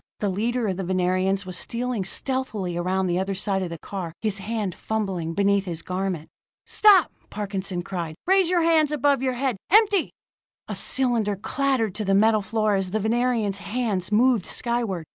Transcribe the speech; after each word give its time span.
The 0.19 0.29
leader 0.29 0.65
of 0.65 0.77
the 0.77 0.83
Venerians 0.83 1.45
was 1.45 1.59
stealing 1.59 2.05
stealthily 2.05 2.75
around 2.75 3.05
the 3.05 3.19
other 3.19 3.35
side 3.35 3.61
of 3.61 3.69
the 3.69 3.77
car, 3.77 4.13
his 4.19 4.39
hand 4.39 4.73
fumbling 4.73 5.35
beneath 5.35 5.65
his 5.65 5.83
garment. 5.83 6.27
"Stop!" 6.65 7.11
Parkinson 7.29 7.83
cried. 7.83 8.15
"Raise 8.25 8.49
your 8.49 8.63
hands 8.63 8.91
above 8.91 9.21
your 9.21 9.33
head 9.35 9.57
empty!" 9.69 10.09
A 10.67 10.73
cylinder 10.73 11.35
clattered 11.35 11.93
to 11.93 12.03
the 12.03 12.15
metal 12.15 12.41
floor 12.41 12.73
as 12.73 12.89
the 12.89 12.99
Venerian's 12.99 13.59
hands 13.59 14.11
moved 14.11 14.47
skyward. 14.47 15.05